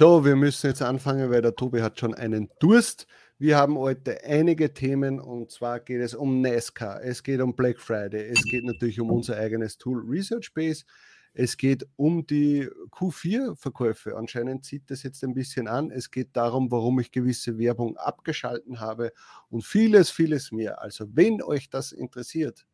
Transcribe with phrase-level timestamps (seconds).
[0.00, 3.06] So, wir müssen jetzt anfangen, weil der Tobi hat schon einen Durst.
[3.36, 7.78] Wir haben heute einige Themen und zwar geht es um NASCAR, es geht um Black
[7.78, 10.86] Friday, es geht natürlich um unser eigenes Tool Research Base,
[11.34, 14.16] es geht um die Q4-Verkäufe.
[14.16, 15.90] Anscheinend zieht das jetzt ein bisschen an.
[15.90, 19.12] Es geht darum, warum ich gewisse Werbung abgeschalten habe
[19.50, 20.80] und vieles, vieles mehr.
[20.80, 22.66] Also, wenn euch das interessiert,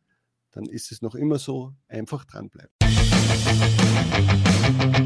[0.53, 2.71] dann ist es noch immer so, einfach dranbleiben.
[4.79, 5.05] Hallo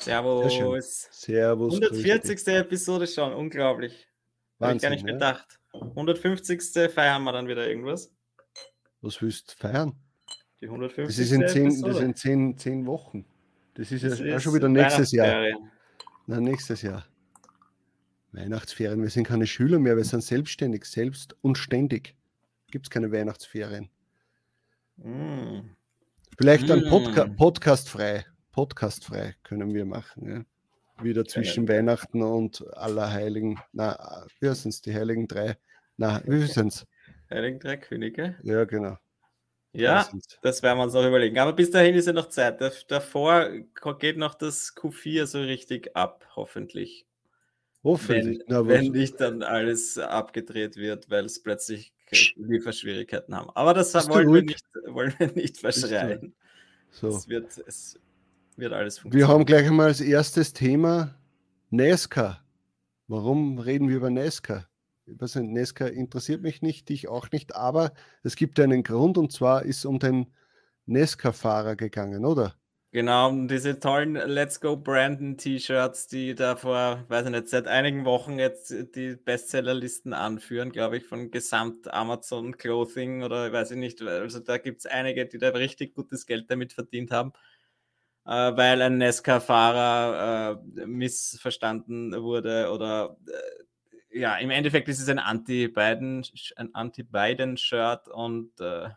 [0.00, 1.08] Servus.
[1.10, 1.74] Servus.
[1.74, 2.46] 140.
[2.48, 4.06] Episode schon, unglaublich.
[4.60, 5.12] Habe ich gar nicht ne?
[5.12, 5.58] gedacht.
[5.72, 6.90] 150.
[6.92, 8.12] feiern wir dann wieder irgendwas.
[9.00, 9.94] Was willst du feiern?
[10.60, 11.06] Die 150.
[11.06, 11.92] Das ist in zehn, Episode.
[11.92, 13.24] das in zehn, zehn Wochen.
[13.74, 15.46] Das ist ja Das auch ist schon wieder nächstes Jahr.
[16.26, 17.06] Nein, nächstes Jahr.
[18.32, 19.00] Weihnachtsferien.
[19.00, 22.14] Wir sind keine Schüler mehr, wir sind selbstständig, selbst und ständig.
[22.70, 23.88] Gibt es keine Weihnachtsferien.
[24.96, 25.70] Mm.
[26.36, 27.36] Vielleicht dann Podca Mm.
[27.36, 28.26] podcastfrei.
[28.58, 30.44] Podcastfrei können wir machen.
[30.98, 31.04] Ja.
[31.04, 33.60] Wieder zwischen Weihnachten und Allerheiligen.
[33.72, 34.82] Na, wie heißen es?
[34.82, 35.56] Die Heiligen drei.
[35.96, 36.84] Na, wie sind es?
[37.30, 38.34] Heiligen Drei Könige.
[38.42, 38.96] Ja, genau.
[39.72, 40.08] Ja,
[40.42, 41.38] das werden wir uns noch überlegen.
[41.38, 42.60] Aber bis dahin ist ja noch Zeit.
[42.60, 43.48] Da- Davor
[44.00, 47.06] geht noch das Q4 so richtig ab, hoffentlich.
[47.84, 48.40] Hoffentlich.
[48.40, 51.92] Wenn, Na, wenn nicht dann alles abgedreht wird, weil es plötzlich
[52.34, 53.50] Lieferschwierigkeiten haben.
[53.50, 56.34] Aber das wollen wir, nicht, wollen wir nicht verschreien.
[56.90, 57.06] so.
[57.06, 58.00] Es, wird, es
[58.58, 59.28] wird alles Wir funktionieren.
[59.28, 61.14] haben gleich einmal als erstes Thema
[61.70, 62.44] NASCAR.
[63.06, 64.68] Warum reden wir über NASCAR?
[65.06, 67.92] Weiß nicht, NASCAR interessiert mich nicht, dich auch nicht, aber
[68.22, 70.26] es gibt einen Grund und zwar ist um den
[70.86, 72.54] NASCAR-Fahrer gegangen, oder?
[72.90, 77.66] Genau, und diese tollen Let's Go Brandon T-Shirts, die da vor, weiß ich nicht, seit
[77.68, 83.76] einigen Wochen jetzt die Bestsellerlisten anführen, glaube ich, von Gesamt Amazon Clothing oder weiß ich
[83.76, 84.00] nicht.
[84.00, 87.34] Also da gibt es einige, die da richtig gutes Geld damit verdient haben,
[88.30, 96.26] weil ein Nesca-Fahrer äh, missverstanden wurde oder äh, ja, im Endeffekt ist es ein Anti-Biden,
[96.56, 98.90] ein Anti-Biden-Shirt und äh,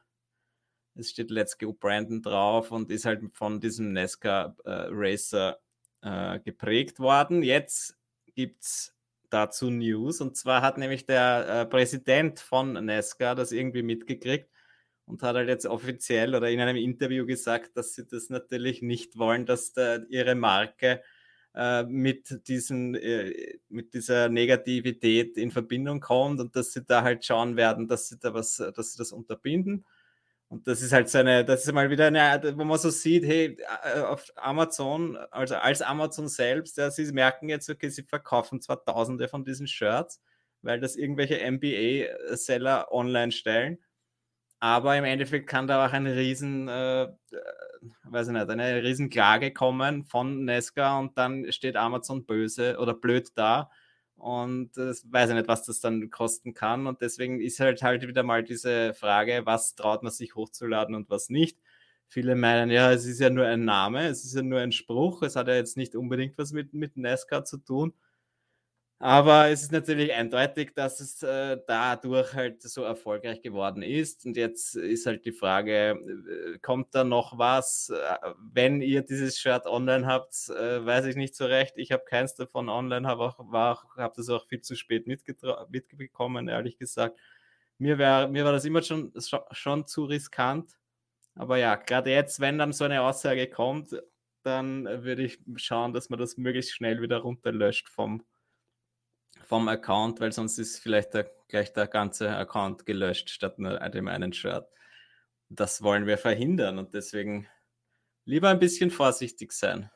[0.95, 4.89] es steht Let's Go Brandon drauf und ist halt von diesem Nesca äh,
[6.01, 7.41] äh, geprägt worden.
[7.41, 7.97] Jetzt
[8.35, 8.93] gibt es
[9.29, 14.50] dazu News und zwar hat nämlich der äh, Präsident von Nesca das irgendwie mitgekriegt
[15.11, 19.17] und hat halt jetzt offiziell oder in einem Interview gesagt, dass sie das natürlich nicht
[19.17, 21.01] wollen, dass der, ihre Marke
[21.53, 27.25] äh, mit, diesen, äh, mit dieser Negativität in Verbindung kommt und dass sie da halt
[27.25, 29.85] schauen werden, dass sie da was, dass sie das unterbinden.
[30.47, 33.25] Und das ist halt so eine, das ist mal wieder eine, wo man so sieht,
[33.25, 38.61] hey, äh, auf Amazon, also als Amazon selbst, ja, sie merken jetzt, okay, sie verkaufen
[38.61, 40.22] zwar tausende von diesen Shirts,
[40.61, 43.78] weil das irgendwelche MBA-Seller online stellen,
[44.61, 47.09] aber im Endeffekt kann da auch eine riesen, äh, äh,
[48.03, 52.94] weiß ich nicht, eine riesen Klage kommen von Nesca und dann steht Amazon böse oder
[52.94, 53.72] blöd da
[54.16, 56.85] und äh, weiß ich nicht, was das dann kosten kann.
[56.85, 61.09] Und deswegen ist halt halt wieder mal diese Frage, was traut man sich hochzuladen und
[61.09, 61.57] was nicht.
[62.07, 65.23] Viele meinen, ja, es ist ja nur ein Name, es ist ja nur ein Spruch,
[65.23, 67.93] es hat ja jetzt nicht unbedingt was mit, mit NASCAR zu tun.
[69.03, 74.28] Aber es ist natürlich eindeutig, dass es äh, dadurch halt so erfolgreich geworden ist.
[74.28, 75.97] Und jetzt ist halt die Frage,
[76.53, 77.90] äh, kommt da noch was?
[77.90, 78.17] Äh,
[78.53, 81.73] wenn ihr dieses Shirt online habt, äh, weiß ich nicht so recht.
[81.78, 86.47] Ich habe keins davon online, habe auch, auch, habe das auch viel zu spät mitbekommen,
[86.47, 87.19] ehrlich gesagt.
[87.79, 89.11] Mir, wär, mir war das immer schon,
[89.50, 90.78] schon zu riskant.
[91.34, 94.00] Aber ja, gerade jetzt, wenn dann so eine Aussage kommt,
[94.44, 98.23] dann würde ich schauen, dass man das möglichst schnell wieder runterlöscht vom,
[99.51, 104.07] vom Account, weil sonst ist vielleicht der, gleich der ganze Account gelöscht statt nur dem
[104.07, 104.65] einen Shirt.
[105.49, 107.49] Das wollen wir verhindern und deswegen
[108.23, 109.91] lieber ein bisschen vorsichtig sein.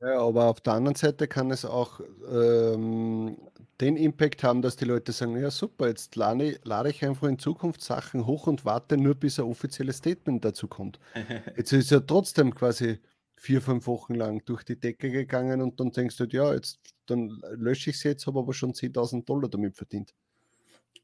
[0.00, 3.38] Ja, aber auf der anderen Seite kann es auch ähm,
[3.80, 7.38] den Impact haben, dass die Leute sagen, ja super, jetzt lade, lade ich einfach in
[7.38, 10.98] Zukunft Sachen hoch und warte nur, bis ein offizielles Statement dazu kommt.
[11.56, 12.98] Jetzt ist ja trotzdem quasi
[13.40, 17.40] vier, fünf Wochen lang durch die Decke gegangen und dann denkst du, ja, jetzt dann
[17.56, 20.14] lösche ich es jetzt, habe aber schon 10.000 Dollar damit verdient.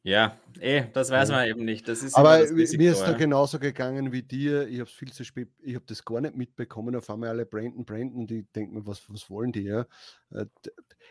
[0.02, 1.88] Ja, eh, das weiß man eben nicht.
[1.88, 3.06] Das ist Aber Risiko, mir ist ja.
[3.06, 4.68] da genauso gegangen wie dir.
[4.68, 6.94] Ich habe es viel zu spät, ich habe das gar nicht mitbekommen.
[6.94, 9.64] Auf einmal alle Brandon, Brandon, die denken mir, was, was wollen die?
[9.64, 9.86] Ja?
[10.30, 10.46] Äh,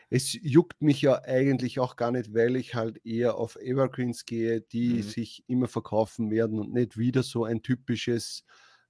[0.09, 4.61] es juckt mich ja eigentlich auch gar nicht, weil ich halt eher auf Evergreens gehe,
[4.61, 5.01] die mhm.
[5.01, 8.45] sich immer verkaufen werden und nicht wieder so ein typisches,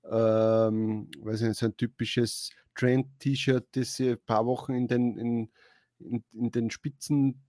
[0.09, 5.51] ähm, weiß nicht, so ein typisches Trend-T-Shirt, das sie ein paar Wochen in den, in,
[5.99, 7.41] in, in den Spitzen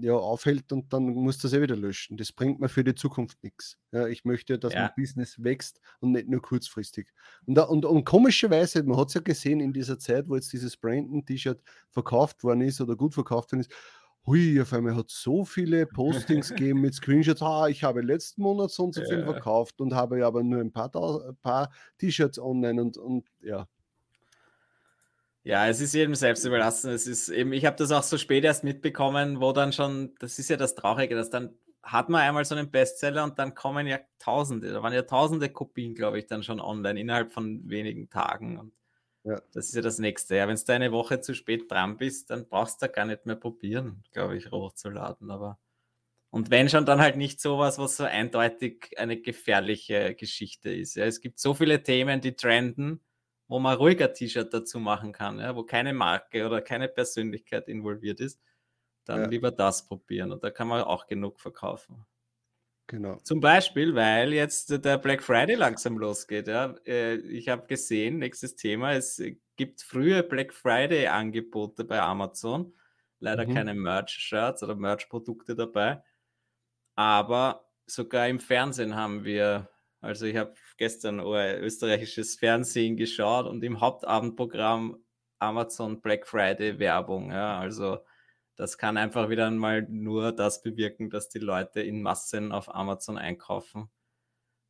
[0.00, 2.16] ja, aufhält und dann muss das eh wieder löschen.
[2.16, 3.78] Das bringt mir für die Zukunft nichts.
[3.92, 4.82] Ja, ich möchte, dass ja.
[4.82, 7.12] mein Business wächst und nicht nur kurzfristig.
[7.46, 10.76] Und, und, und komischerweise, man hat es ja gesehen in dieser Zeit, wo jetzt dieses
[10.76, 13.72] Brandon-T-Shirt verkauft worden ist oder gut verkauft worden ist,
[14.26, 18.70] hui, auf einmal hat so viele Postings gegeben mit Screenshots, ah, ich habe letzten Monat
[18.70, 20.90] so und so viel verkauft und habe aber nur ein paar,
[21.42, 23.68] paar T-Shirts online und, und ja.
[25.44, 26.90] Ja, es ist jedem selbst überlassen.
[26.90, 30.40] Es ist eben, ich habe das auch so spät erst mitbekommen, wo dann schon, das
[30.40, 33.86] ist ja das Traurige, dass dann hat man einmal so einen Bestseller und dann kommen
[33.86, 38.10] ja Tausende, da waren ja Tausende Kopien, glaube ich, dann schon online innerhalb von wenigen
[38.10, 38.58] Tagen.
[38.58, 38.72] Und
[39.26, 39.40] ja.
[39.52, 40.36] das ist ja das Nächste.
[40.36, 43.26] Ja, wenn du eine Woche zu spät dran bist, dann brauchst du da gar nicht
[43.26, 45.30] mehr probieren, glaube ich, hochzuladen.
[45.30, 45.58] Aber
[46.30, 50.96] und wenn schon, dann halt nicht sowas, was so eindeutig eine gefährliche Geschichte ist.
[50.96, 53.00] Ja, es gibt so viele Themen, die trenden
[53.48, 58.20] wo man ruhiger T-Shirt dazu machen kann, ja, wo keine Marke oder keine Persönlichkeit involviert
[58.20, 58.40] ist,
[59.04, 59.28] dann ja.
[59.28, 60.32] lieber das probieren.
[60.32, 62.04] Und da kann man auch genug verkaufen.
[62.88, 63.16] Genau.
[63.24, 66.46] Zum Beispiel, weil jetzt der Black Friday langsam losgeht.
[66.46, 66.76] Ja.
[66.86, 69.20] Äh, ich habe gesehen, nächstes Thema, es
[69.56, 72.72] gibt frühe Black Friday-Angebote bei Amazon.
[73.18, 73.54] Leider mhm.
[73.54, 76.02] keine Merch-Shirts oder Merch-Produkte dabei.
[76.94, 79.68] Aber sogar im Fernsehen haben wir
[80.06, 84.98] also ich habe gestern österreichisches Fernsehen geschaut und im Hauptabendprogramm
[85.38, 87.32] Amazon Black Friday Werbung.
[87.32, 87.98] Ja, also
[88.56, 93.18] das kann einfach wieder einmal nur das bewirken, dass die Leute in Massen auf Amazon
[93.18, 93.88] einkaufen.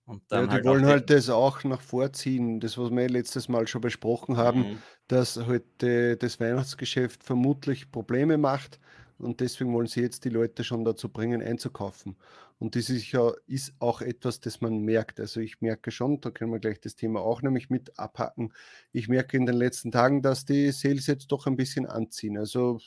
[0.05, 3.49] Und dann ja, die halt wollen halt das auch nach vorziehen, das, was wir letztes
[3.49, 4.83] Mal schon besprochen haben, mhm.
[5.09, 8.79] dass heute halt, das Weihnachtsgeschäft vermutlich Probleme macht
[9.19, 12.17] und deswegen wollen sie jetzt die Leute schon dazu bringen, einzukaufen.
[12.59, 15.21] Und das ist ja ist auch etwas, das man merkt.
[15.21, 18.53] Also ich merke schon, da können wir gleich das Thema auch nämlich mit abhacken.
[18.93, 22.39] Ich merke in den letzten Tagen, dass die Sales jetzt doch ein bisschen anziehen.
[22.39, 22.79] Also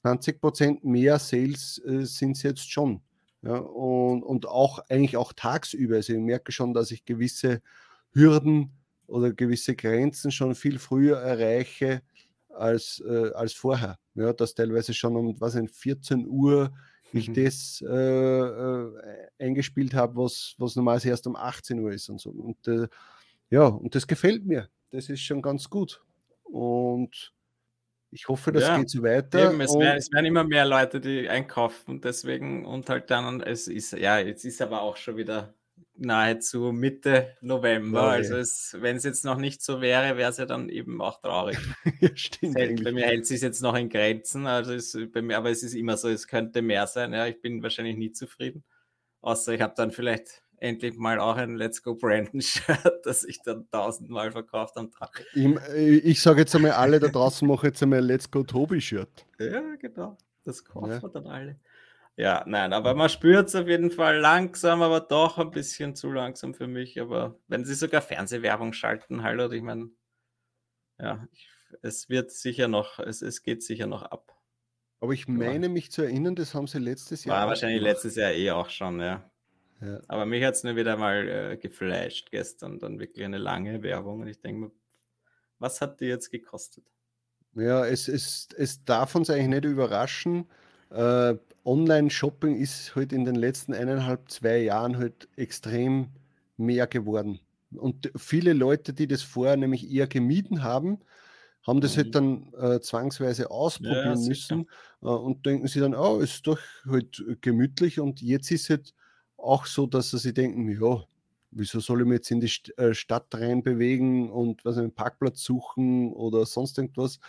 [0.00, 3.02] 20 Prozent mehr Sales äh, sind es jetzt schon.
[3.42, 5.96] Ja, und, und auch eigentlich auch tagsüber.
[5.96, 7.62] Also ich merke schon, dass ich gewisse
[8.12, 8.72] Hürden
[9.06, 12.02] oder gewisse Grenzen schon viel früher erreiche
[12.48, 13.98] als, äh, als vorher.
[14.14, 16.72] Ja, dass teilweise schon um was in 14 Uhr
[17.12, 17.34] ich mhm.
[17.34, 22.30] das äh, äh, eingespielt habe, was, was normalerweise erst um 18 Uhr ist und so.
[22.30, 22.88] Und äh,
[23.50, 24.68] ja, und das gefällt mir.
[24.90, 26.02] Das ist schon ganz gut.
[26.42, 27.32] Und
[28.10, 29.50] ich hoffe, das ja, geht so weiter.
[29.50, 33.68] Eben, es, werden, es, werden, immer mehr Leute, die einkaufen, deswegen und halt dann, es
[33.68, 35.54] ist, ja, jetzt ist aber auch schon wieder
[35.98, 38.00] nahezu Mitte November.
[38.00, 41.20] Ja, also wenn es jetzt noch nicht so wäre, wäre es ja dann eben auch
[41.20, 41.58] traurig.
[42.00, 42.56] ja, stimmt.
[42.56, 45.50] Hält, bei mir hält es sich jetzt noch in Grenzen, also ist bei mir, aber
[45.50, 47.12] es ist immer so, es könnte mehr sein.
[47.12, 48.64] Ja, ich bin wahrscheinlich nie zufrieden.
[49.20, 53.42] Außer ich habe dann vielleicht endlich mal auch ein Let's Go Brandon Shirt, das ich
[53.42, 55.24] dann tausendmal verkauft am Tag.
[55.34, 55.46] Ich,
[55.76, 59.26] ich sage jetzt einmal, alle da draußen machen jetzt einmal Let's Go Tobi Shirt.
[59.38, 60.16] Ja, genau.
[60.44, 61.02] Das kaufen ja.
[61.02, 61.60] wir dann alle.
[62.16, 66.10] Ja, nein, aber man spürt es auf jeden Fall langsam, aber doch ein bisschen zu
[66.10, 67.00] langsam für mich.
[67.00, 69.90] Aber wenn sie sogar Fernsehwerbung schalten, hallo, ich meine,
[70.98, 71.48] ja, ich,
[71.82, 74.34] es wird sicher noch, es, es geht sicher noch ab.
[75.00, 75.72] Aber ich meine ja.
[75.72, 77.36] mich zu erinnern, das haben sie letztes Jahr.
[77.36, 77.94] War wahrscheinlich gemacht.
[77.94, 79.27] letztes Jahr eh auch schon, ja.
[79.80, 80.00] Ja.
[80.08, 84.20] Aber mich hat es nur wieder mal äh, geflasht gestern, dann wirklich eine lange Werbung.
[84.20, 84.70] Und ich denke mir,
[85.58, 86.84] was hat die jetzt gekostet?
[87.54, 90.46] Ja, es, es, es darf uns eigentlich nicht überraschen.
[90.90, 96.08] Äh, Online-Shopping ist halt in den letzten eineinhalb, zwei Jahren halt extrem
[96.56, 97.40] mehr geworden.
[97.76, 101.00] Und viele Leute, die das vorher nämlich eher gemieden haben,
[101.66, 102.52] haben das halt mhm.
[102.52, 104.68] halt dann äh, zwangsweise ausprobieren ja, müssen
[105.02, 106.58] äh, und denken sie dann, oh, ist doch
[106.88, 108.00] halt gemütlich.
[108.00, 108.94] Und jetzt ist es halt
[109.38, 111.04] auch so, dass sie sich denken, ja,
[111.50, 115.42] wieso soll ich mich jetzt in die St äh, Stadt reinbewegen und was einen Parkplatz
[115.42, 117.20] suchen oder sonst irgendwas,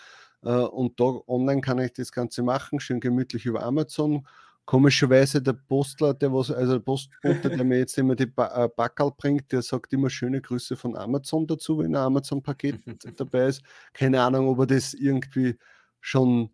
[0.44, 4.26] äh, und da online kann ich das Ganze machen, schön gemütlich über Amazon.
[4.66, 8.70] Komischerweise der Postler, der was, also der Postbote, der mir jetzt immer die ba äh,
[8.70, 12.76] Backerl bringt, der sagt immer schöne Grüße von Amazon dazu, wenn ein Amazon-Paket
[13.18, 13.64] dabei ist.
[13.94, 15.58] Keine Ahnung, ob er das irgendwie
[16.02, 16.52] schon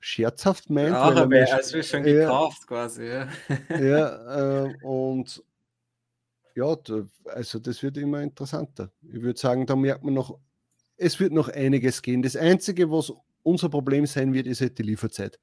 [0.00, 0.90] scherzhaft meint.
[0.90, 3.28] Ja, aber er also schon gekauft quasi, ja.
[3.68, 5.42] ja, äh, und
[6.56, 6.76] ja,
[7.26, 8.90] also das wird immer interessanter.
[9.02, 10.38] Ich würde sagen, da merkt man noch
[11.00, 12.22] es wird noch einiges gehen.
[12.22, 15.40] Das Einzige, was unser Problem sein wird, ist halt die Lieferzeit.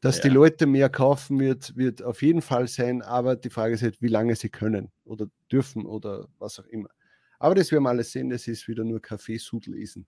[0.00, 0.22] Dass ja.
[0.22, 4.00] die Leute mehr kaufen, wird, wird auf jeden Fall sein, aber die Frage ist halt,
[4.00, 6.88] wie lange sie können oder dürfen oder was auch immer.
[7.38, 10.06] Aber das werden wir alles sehen, das ist wieder nur Kaffeesudlesen.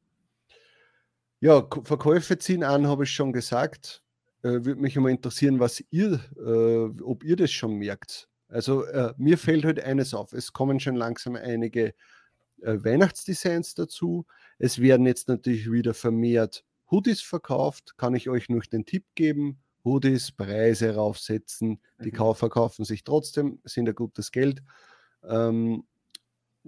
[1.42, 4.04] Ja, Verkäufe ziehen an, habe ich schon gesagt.
[4.44, 8.28] Äh, Würde mich immer interessieren, was ihr, äh, ob ihr das schon merkt.
[8.46, 10.32] Also äh, mir fällt heute halt eines auf.
[10.34, 11.94] Es kommen schon langsam einige
[12.60, 14.24] äh, Weihnachtsdesigns dazu.
[14.60, 17.98] Es werden jetzt natürlich wieder vermehrt Hoodies verkauft.
[17.98, 19.58] Kann ich euch noch den Tipp geben?
[19.84, 21.80] Hoodies, Preise raufsetzen.
[22.04, 22.16] Die mhm.
[22.18, 24.62] Kaufer kaufen sich trotzdem, sind ein gutes Geld.
[25.28, 25.82] Ähm,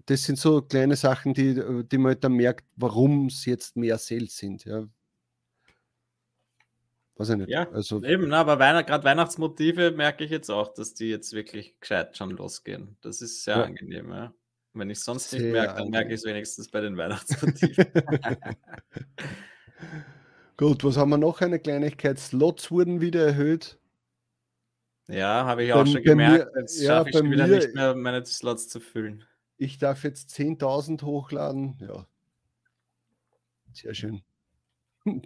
[0.07, 3.99] das sind so kleine Sachen, die, die man halt dann merkt, warum es jetzt mehr
[3.99, 4.65] Sales sind.
[4.65, 4.87] Ja.
[7.17, 7.49] Weiß ich nicht.
[7.49, 11.79] Ja, also, eben, aber Weihnacht, gerade Weihnachtsmotive merke ich jetzt auch, dass die jetzt wirklich
[11.79, 12.97] gescheit schon losgehen.
[13.03, 13.65] Das ist sehr ja.
[13.65, 14.11] angenehm.
[14.11, 14.35] Ja.
[14.73, 17.87] Wenn ich sonst nicht merke, dann merke ich es wenigstens bei den Weihnachtsmotiven.
[20.57, 21.41] Gut, was haben wir noch?
[21.41, 22.19] Eine Kleinigkeit.
[22.19, 23.79] Slots wurden wieder erhöht.
[25.07, 26.53] Ja, habe ich auch bei, schon gemerkt.
[26.53, 29.25] Mir, jetzt ja, schaffe ich wieder mir, nicht mehr, meine Slots zu füllen.
[29.57, 31.79] Ich darf jetzt 10.000 hochladen.
[31.81, 32.07] Ja.
[33.73, 34.23] Sehr schön.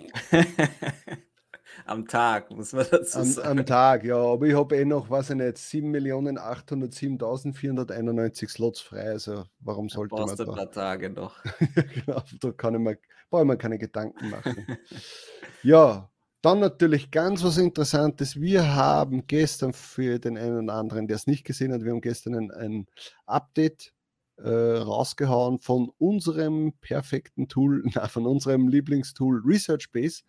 [1.86, 3.48] am Tag, muss man dazu sagen.
[3.48, 4.16] Am, am Tag, ja.
[4.16, 9.10] Aber ich habe eh noch, weiß ich nicht, 7.807.491 Slots frei.
[9.10, 10.44] Also warum sollte man da?
[10.44, 11.42] ein paar Tage noch.
[12.04, 12.98] genau, da kann ich mir,
[13.30, 14.78] brauche ich mir keine Gedanken machen.
[15.62, 16.10] ja,
[16.42, 18.40] dann natürlich ganz was Interessantes.
[18.40, 22.00] Wir haben gestern für den einen oder anderen, der es nicht gesehen hat, wir haben
[22.00, 22.86] gestern ein, ein
[23.26, 23.92] Update
[24.42, 30.22] äh, rausgehauen von unserem perfekten Tool, na, von unserem Lieblingstool ResearchBase.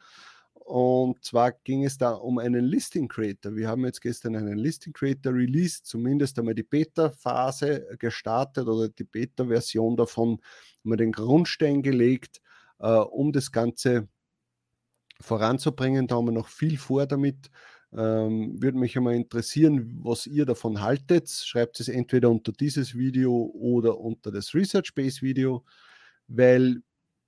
[0.53, 3.55] Und zwar ging es da um einen Listing Creator.
[3.55, 9.03] Wir haben jetzt gestern einen Listing Creator released, zumindest einmal die Beta-Phase gestartet oder die
[9.03, 10.39] Beta-Version davon,
[10.83, 12.39] wir den Grundstein gelegt,
[12.77, 14.07] äh, um das Ganze
[15.19, 16.07] voranzubringen.
[16.07, 17.49] Da haben wir noch viel vor damit.
[17.91, 21.29] Ähm, würde mich einmal interessieren, was ihr davon haltet.
[21.29, 25.65] Schreibt es entweder unter dieses Video oder unter das Research Base Video,
[26.27, 26.81] weil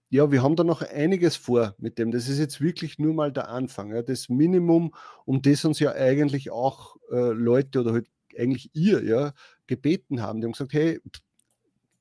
[0.10, 2.12] ja, wir haben da noch einiges vor mit dem.
[2.12, 3.94] Das ist jetzt wirklich nur mal der Anfang.
[3.96, 4.02] Ja.
[4.04, 4.94] Das Minimum,
[5.26, 9.34] um das uns ja eigentlich auch äh, Leute oder halt eigentlich ihr ja
[9.68, 10.42] gebeten haben.
[10.42, 11.00] Die haben gesagt, hey,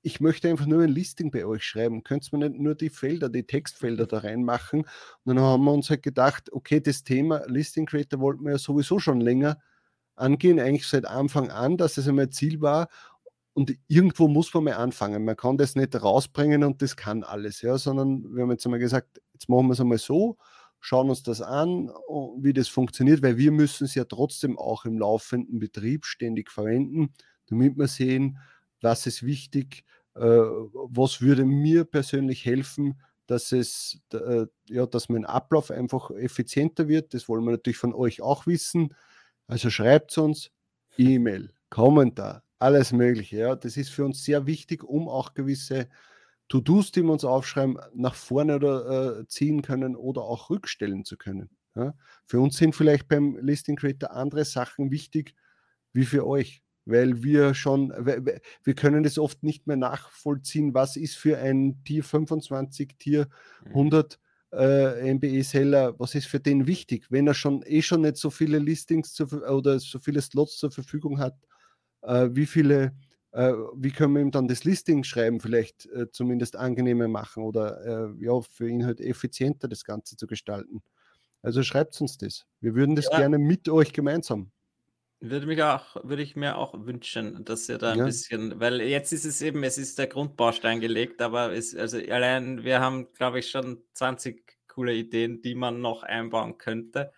[0.02, 2.02] ich möchte einfach nur ein Listing bei euch schreiben.
[2.02, 4.80] Könnt ihr mir nicht nur die Felder, die Textfelder da reinmachen?
[4.80, 4.88] Und
[5.24, 8.98] dann haben wir uns halt gedacht, okay, das Thema Listing Creator wollten wir ja sowieso
[8.98, 9.58] schon länger
[10.16, 12.88] angehen, eigentlich seit Anfang an, dass es einmal Ziel war.
[13.52, 15.24] Und irgendwo muss man mal anfangen.
[15.24, 18.80] Man kann das nicht rausbringen und das kann alles, ja, sondern wir haben jetzt einmal
[18.80, 20.38] gesagt, jetzt machen wir es einmal so,
[20.78, 21.90] schauen uns das an,
[22.38, 27.12] wie das funktioniert, weil wir müssen es ja trotzdem auch im laufenden Betrieb ständig verwenden,
[27.48, 28.38] damit wir sehen,
[28.82, 29.84] was ist wichtig,
[30.14, 36.88] äh, was würde mir persönlich helfen, dass es, äh, ja, dass mein Ablauf einfach effizienter
[36.88, 37.14] wird.
[37.14, 38.94] Das wollen wir natürlich von euch auch wissen.
[39.46, 40.50] Also schreibt uns
[40.98, 43.36] E-Mail, Kommentar, alles Mögliche.
[43.36, 43.54] Ja.
[43.54, 45.88] Das ist für uns sehr wichtig, um auch gewisse
[46.48, 51.16] To-Dos, die wir uns aufschreiben, nach vorne oder, äh, ziehen können oder auch rückstellen zu
[51.16, 51.50] können.
[51.76, 51.94] Ja.
[52.26, 55.36] Für uns sind vielleicht beim Listing Creator andere Sachen wichtig
[55.92, 61.16] wie für euch weil wir schon, wir können das oft nicht mehr nachvollziehen, was ist
[61.16, 63.28] für ein Tier 25, Tier
[63.66, 64.18] 100
[64.52, 64.58] mhm.
[64.58, 68.58] äh, MBE-Seller, was ist für den wichtig, wenn er schon eh schon nicht so viele
[68.58, 71.36] Listings zu, oder so viele Slots zur Verfügung hat,
[72.02, 72.92] äh, wie viele,
[73.32, 78.14] äh, wie können wir ihm dann das Listing schreiben, vielleicht äh, zumindest angenehmer machen oder
[78.16, 80.82] äh, ja, für ihn halt effizienter das Ganze zu gestalten.
[81.42, 82.44] Also schreibt uns das.
[82.60, 83.18] Wir würden das ja.
[83.18, 84.50] gerne mit euch gemeinsam
[85.20, 88.04] würde mich auch, würde ich mir auch wünschen, dass ihr da ein ja.
[88.06, 92.64] bisschen, weil jetzt ist es eben, es ist der Grundbaustein gelegt, aber es, also allein,
[92.64, 97.12] wir haben, glaube ich, schon 20 coole Ideen, die man noch einbauen könnte.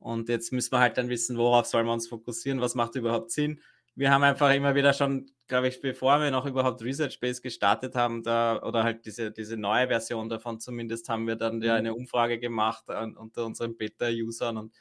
[0.00, 3.30] Und jetzt müssen wir halt dann wissen, worauf sollen wir uns fokussieren, was macht überhaupt
[3.30, 3.60] Sinn.
[3.94, 7.94] Wir haben einfach immer wieder schon, glaube ich, bevor wir noch überhaupt Research Base gestartet
[7.94, 11.78] haben, da, oder halt diese, diese neue Version davon zumindest, haben wir dann ja mhm.
[11.78, 14.72] eine Umfrage gemacht an, unter unseren Beta-Usern und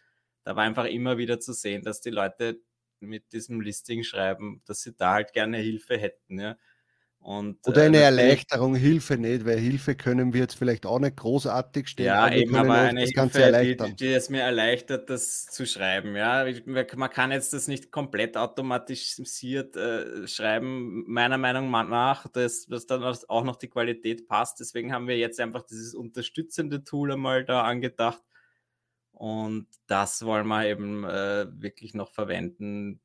[0.47, 2.61] da war einfach immer wieder zu sehen, dass die Leute
[3.01, 6.39] mit diesem Listing schreiben, dass sie da halt gerne Hilfe hätten.
[6.39, 6.55] Ja.
[7.19, 11.17] Und, Oder eine äh, Erleichterung, Hilfe nicht, weil Hilfe können wir jetzt vielleicht auch nicht
[11.17, 12.07] großartig stellen.
[12.07, 13.89] Ja, aber eben, aber eine das Hilfe, erleichtern.
[13.89, 16.15] Die, die, es mir erleichtert, das zu schreiben.
[16.15, 22.85] Ja, man kann jetzt das nicht komplett automatisiert äh, schreiben, meiner Meinung nach, dass, dass
[22.85, 24.61] dann auch noch die Qualität passt.
[24.61, 28.23] Deswegen haben wir jetzt einfach dieses unterstützende Tool einmal da angedacht,
[29.17, 33.01] und das wollen wir eben äh, wirklich noch verwenden.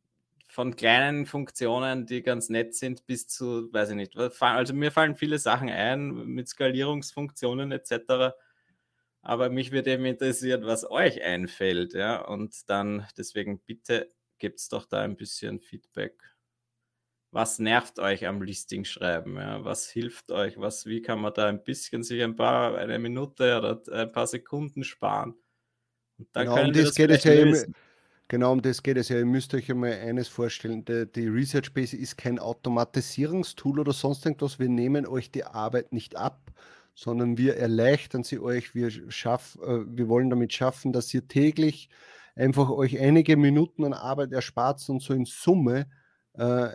[0.46, 5.16] Von kleinen Funktionen, die ganz nett sind, bis zu, weiß ich nicht, also mir fallen
[5.16, 8.34] viele Sachen ein mit Skalierungsfunktionen etc.
[9.22, 12.20] Aber mich würde eben interessieren, was euch einfällt, ja.
[12.20, 16.22] Und dann deswegen bitte gebt es doch da ein bisschen Feedback.
[17.30, 19.36] Was nervt euch am Listing schreiben?
[19.36, 19.64] Ja?
[19.64, 20.58] Was hilft euch?
[20.58, 24.26] Was, wie kann man da ein bisschen sich ein paar, eine Minute oder ein paar
[24.26, 25.41] Sekunden sparen?
[26.32, 27.58] Dann genau, um das, das geht es ja immer,
[28.32, 29.18] Genau, um das geht es ja.
[29.18, 30.86] Ihr müsst euch einmal eines vorstellen.
[30.86, 34.58] Die, die Research Base ist kein Automatisierungstool oder sonst irgendwas.
[34.58, 36.50] Wir nehmen euch die Arbeit nicht ab,
[36.94, 38.74] sondern wir erleichtern sie euch.
[38.74, 41.90] Wir, schaff, äh, wir wollen damit schaffen, dass ihr täglich
[42.34, 45.86] einfach euch einige Minuten an Arbeit erspart und so in Summe
[46.32, 46.68] äh,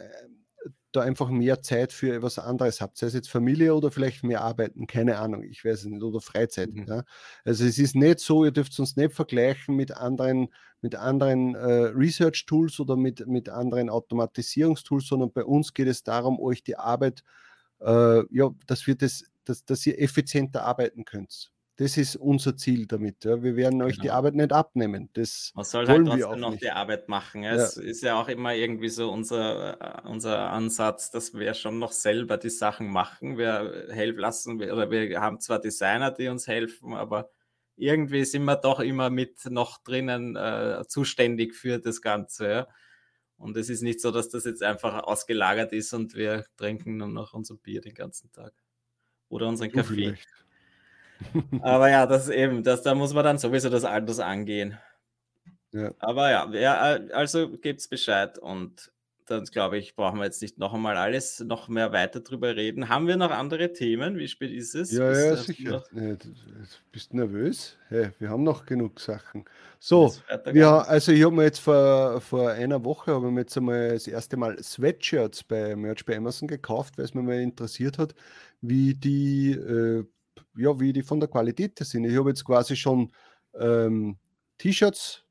[0.98, 4.42] da einfach mehr Zeit für etwas anderes habt, sei es jetzt Familie oder vielleicht mehr
[4.42, 6.74] Arbeiten, keine Ahnung, ich weiß es nicht, oder Freizeit.
[6.74, 6.86] Mhm.
[6.88, 7.04] Ja.
[7.46, 10.50] Also es ist nicht so, ihr dürft uns nicht vergleichen mit anderen,
[10.82, 16.39] mit anderen äh, Research-Tools oder mit, mit anderen Automatisierungstools, sondern bei uns geht es darum,
[16.39, 17.24] euch die Arbeit,
[17.80, 21.51] äh, ja, dass wir das, dass, dass ihr effizienter arbeiten könnt.
[21.78, 23.24] Das ist unser Ziel damit.
[23.24, 23.44] Ja.
[23.44, 24.04] Wir werden euch genau.
[24.04, 25.10] die Arbeit nicht abnehmen.
[25.14, 26.64] Das Man soll halt trotzdem noch nicht.
[26.64, 27.44] die Arbeit machen.
[27.44, 27.54] Ja.
[27.54, 31.92] Es ist ja auch immer irgendwie so unser, äh, unser Ansatz, dass wir schon noch
[31.92, 33.38] selber die Sachen machen.
[33.38, 37.30] Wir helfen lassen, oder wir haben zwar Designer, die uns helfen, aber
[37.76, 42.50] irgendwie sind wir doch immer mit noch drinnen äh, zuständig für das Ganze.
[42.50, 42.68] Ja.
[43.38, 47.08] Und es ist nicht so, dass das jetzt einfach ausgelagert ist und wir trinken nur
[47.08, 48.54] noch unser Bier den ganzen Tag.
[49.30, 49.94] Oder unseren Kaffee.
[49.94, 50.28] Vielleicht.
[51.62, 54.78] Aber ja, das eben, das, da muss man dann sowieso das Alters angehen.
[55.72, 55.92] Ja.
[56.00, 56.74] Aber ja, ja
[57.14, 58.92] also es Bescheid und
[59.28, 62.88] dann glaube ich, brauchen wir jetzt nicht noch einmal alles noch mehr weiter drüber reden.
[62.88, 64.18] Haben wir noch andere Themen?
[64.18, 64.92] Wie spät ist es?
[64.92, 65.84] Ja, ja, sicher.
[65.92, 66.18] Noch...
[66.92, 67.78] bist du nervös?
[67.90, 69.44] Hey, wir haben noch genug Sachen.
[69.80, 70.14] So,
[70.54, 74.08] ja, also ich habe mir jetzt vor, vor einer Woche habe mir jetzt einmal das
[74.08, 78.16] erste Mal Sweatshirts bei Merch bei Amazon gekauft, weil es mir mal interessiert hat,
[78.62, 80.06] wie die äh,
[80.56, 82.06] ja, wie die von der Qualität sind.
[82.06, 83.12] Ich habe jetzt quasi schon
[83.60, 84.17] ähm,
[84.58, 85.24] T-Shirts,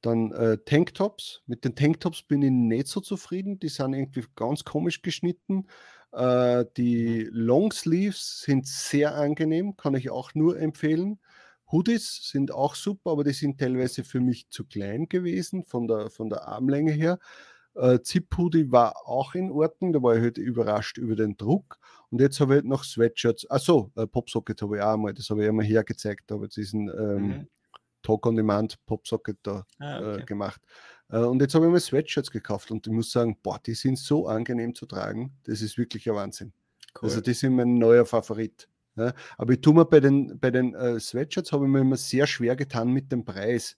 [0.00, 1.42] dann äh, Tanktops.
[1.46, 3.58] Mit den Tanktops bin ich nicht so zufrieden.
[3.58, 5.66] Die sind irgendwie ganz komisch geschnitten.
[6.12, 7.30] Äh, die mhm.
[7.32, 11.18] Longsleeves sind sehr angenehm, kann ich auch nur empfehlen.
[11.72, 16.10] Hoodies sind auch super, aber die sind teilweise für mich zu klein gewesen von der,
[16.10, 17.18] von der Armlänge her.
[17.74, 21.78] Äh, Zip-Hoodie war auch in Ordnung, da war ich halt überrascht über den Druck.
[22.10, 23.50] Und jetzt habe ich halt noch Sweatshirts.
[23.50, 27.26] Achso, äh, Popsocket habe ich auch einmal, das habe ich einmal hergezeigt, ich diesen ähm,
[27.26, 27.48] mhm.
[28.02, 30.20] Talk on Demand Popsocket da ah, äh, okay.
[30.20, 30.60] äh, gemacht.
[31.08, 33.98] Äh, und jetzt habe ich mir Sweatshirts gekauft und ich muss sagen, boah, die sind
[33.98, 36.52] so angenehm zu tragen, das ist wirklich ein Wahnsinn.
[36.96, 37.08] Cool.
[37.08, 38.68] Also die sind mein neuer Favorit.
[38.96, 41.96] Ja, aber ich tue mir bei den, bei den äh, Sweatshirts habe ich mir immer
[41.96, 43.76] sehr schwer getan mit dem Preis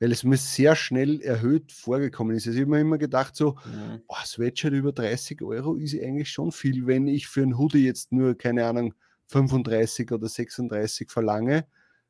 [0.00, 2.46] weil es mir sehr schnell erhöht vorgekommen ist.
[2.46, 4.02] Also ich habe mir immer gedacht, so, mhm.
[4.08, 8.10] oh, Sweatshirt über 30 Euro ist eigentlich schon viel, wenn ich für ein Hoodie jetzt
[8.10, 8.94] nur, keine Ahnung,
[9.26, 11.66] 35 oder 36 verlange.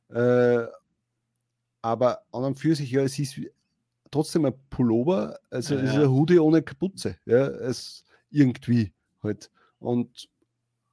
[0.09, 0.67] Äh,
[1.83, 3.41] aber an und für sich, ja, es ist
[4.11, 9.51] trotzdem ein Pullover, also ja, es ist ein Hoodie ohne Kapuze, ja, es irgendwie halt.
[9.81, 10.29] Und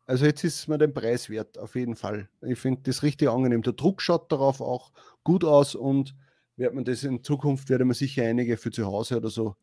[0.07, 2.29] also jetzt ist mir den Preis wert, auf jeden Fall.
[2.41, 3.61] Ich finde das richtig angenehm.
[3.61, 4.91] Der Druck schaut darauf auch
[5.23, 6.15] gut aus und
[6.57, 9.55] wird man das in Zukunft, werde man sicher einige für zu Hause oder so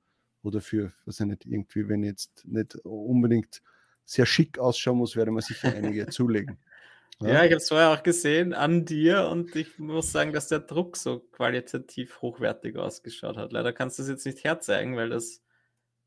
[0.43, 3.63] oder für, was ich nicht, irgendwie, wenn ich jetzt nicht unbedingt
[4.05, 6.59] sehr schick ausschauen muss, werde man sicher einige zulegen.
[7.21, 10.49] Ja, ja ich habe es vorher auch gesehen an dir und ich muss sagen, dass
[10.49, 13.53] der Druck so qualitativ hochwertig ausgeschaut hat.
[13.53, 15.43] Leider kannst du es jetzt nicht herzeigen, weil das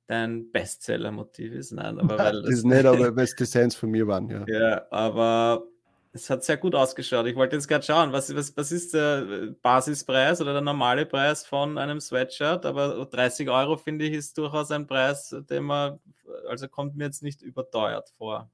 [0.06, 1.72] dein Bestseller-Motiv ist.
[1.72, 4.46] Nein, aber weil das, das ist nicht, aber weil es Designs von mir waren, ja.
[4.48, 5.68] Ja, aber
[6.14, 7.26] es hat sehr gut ausgeschaut.
[7.28, 11.46] Ich wollte jetzt gerade schauen, was, was, was ist der Basispreis oder der normale Preis
[11.46, 12.66] von einem Sweatshirt?
[12.66, 16.00] Aber 30 Euro finde ich ist durchaus ein Preis, den man,
[16.48, 18.50] also kommt mir jetzt nicht überteuert vor.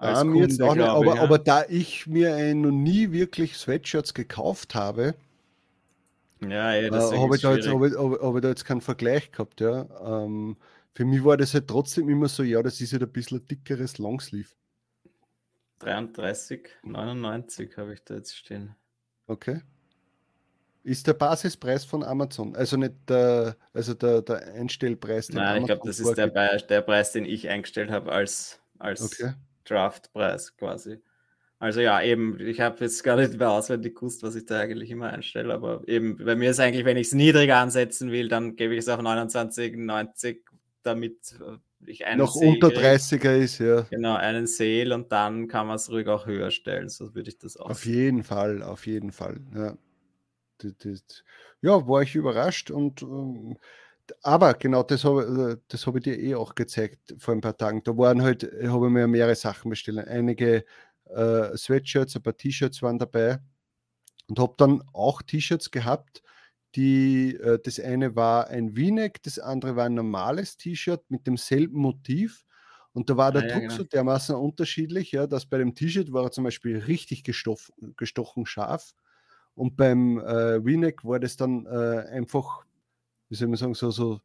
[0.00, 1.22] Ja, Kunde, jetzt auch nicht, aber, ich, ja.
[1.22, 5.14] aber da ich mir noch nie wirklich Sweatshirts gekauft habe,
[6.42, 9.32] ja, ja, äh, habe ich, da jetzt, hab ich, hab ich da jetzt keinen Vergleich
[9.32, 9.60] gehabt.
[9.60, 9.86] Ja.
[10.04, 10.56] Ähm,
[10.94, 13.48] für mich war das halt trotzdem immer so, ja, das ist halt ein bisschen ein
[13.48, 14.50] dickeres Longsleeve.
[15.80, 18.74] 33,99 habe ich da jetzt stehen.
[19.26, 19.60] Okay.
[20.82, 25.30] Ist der Basispreis von Amazon, also nicht der, also der, der Einstellpreis.
[25.30, 29.32] Nein, ich glaube, das ist der, der, Preis, den ich eingestellt habe als, als okay.
[29.64, 31.00] Draftpreis quasi.
[31.58, 34.90] Also ja, eben, ich habe jetzt gar nicht mehr auswendig gewusst, was ich da eigentlich
[34.90, 38.56] immer einstelle, aber eben, bei mir ist eigentlich, wenn ich es niedriger ansetzen will, dann
[38.56, 40.40] gebe ich es auf 29,90,
[40.82, 43.82] damit äh, ich einen noch Sale unter 30er ist, ja.
[43.90, 46.88] Genau, einen Sale und dann kann man es ruhig auch höher stellen.
[46.88, 47.70] So würde ich das auch.
[47.70, 49.40] Auf jeden Fall, auf jeden Fall.
[49.54, 49.76] Ja,
[50.58, 51.24] das, das,
[51.60, 53.56] ja war ich überrascht und ähm,
[54.22, 57.82] aber genau, das habe das hab ich dir eh auch gezeigt vor ein paar Tagen.
[57.82, 59.98] Da waren halt, habe ich mir mehrere Sachen bestellt.
[60.06, 60.64] Einige
[61.06, 63.38] äh, Sweatshirts, ein paar T-Shirts waren dabei.
[64.28, 66.22] und habe dann auch T-Shirts gehabt,
[66.76, 71.78] die, äh, das eine war ein V-Neck, das andere war ein normales T-Shirt mit demselben
[71.80, 72.44] Motiv.
[72.92, 73.74] Und da war der Ah, ja, Druck genau.
[73.76, 78.46] so dermaßen unterschiedlich, ja, dass bei dem T-Shirt war er zum Beispiel richtig gestoff, gestochen
[78.46, 78.94] scharf.
[79.54, 82.64] Und beim äh, V-Neck war das dann äh, einfach,
[83.28, 84.20] wie soll man sagen, so, so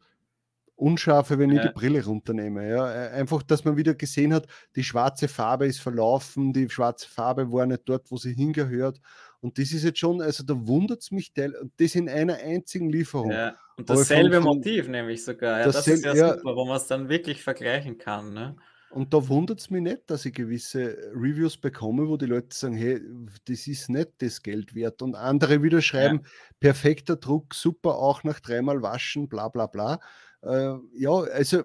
[0.76, 1.62] unscharfe, wenn ich Ja.
[1.62, 2.68] die Brille runternehme.
[2.70, 2.86] Ja.
[3.12, 7.66] Einfach, dass man wieder gesehen hat, die schwarze Farbe ist verlaufen, die schwarze Farbe war
[7.68, 9.00] nicht dort, wo sie hingehört.
[9.41, 12.36] Und das ist jetzt schon, also da wundert es mich, teil- und das in einer
[12.36, 13.32] einzigen Lieferung.
[13.32, 13.56] Ja.
[13.75, 15.60] Und dasselbe von- Motiv nämlich sogar.
[15.60, 16.38] Ja, das Dassel- ist ja, ja.
[16.38, 18.34] super, wo man es dann wirklich vergleichen kann.
[18.34, 18.56] Ne?
[18.91, 22.75] Und da wundert es mich nicht, dass ich gewisse Reviews bekomme, wo die Leute sagen,
[22.75, 23.01] hey,
[23.45, 25.01] das ist nicht das Geld wert.
[25.01, 26.21] Und andere wieder schreiben,
[26.60, 29.99] perfekter Druck, super, auch nach dreimal waschen, bla bla bla.
[30.43, 31.63] Äh, ja, also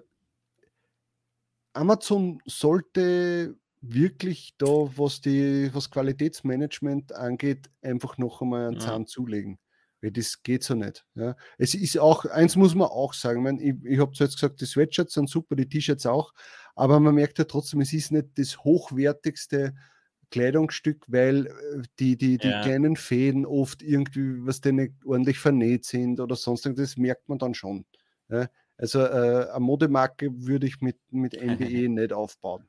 [1.73, 8.79] Amazon sollte wirklich da, was die, was Qualitätsmanagement angeht, einfach noch einmal einen Ja.
[8.79, 9.59] Zahn zulegen.
[10.01, 11.05] Weil das geht so nicht.
[11.15, 11.35] Ja.
[11.57, 14.61] Es ist auch, eins muss man auch sagen, ich, mein, ich, ich habe jetzt gesagt,
[14.61, 16.33] die Sweatshirts sind super, die T-Shirts auch,
[16.75, 19.73] aber man merkt ja trotzdem, es ist nicht das hochwertigste
[20.29, 22.61] Kleidungsstück, weil äh, die, die, die Ja.
[22.61, 27.27] kleinen Fäden oft irgendwie, was denn nicht ordentlich vernäht sind oder sonst irgendwas, das merkt
[27.29, 27.85] man dann schon.
[28.29, 28.49] Ja.
[28.77, 32.67] Also äh, eine Modemarke würde ich mit, mit MBE nicht aufbauen.